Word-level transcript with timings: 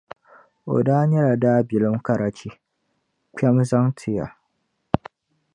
O 0.73 0.75
daa 0.87 1.03
nyɛla 1.09 1.35
daabilim 1.43 1.95
karachi, 2.05 2.49
kpɛm' 3.35 3.63
zaŋ 3.69 3.85
n-ti 3.91 4.09
ya. 4.17 4.27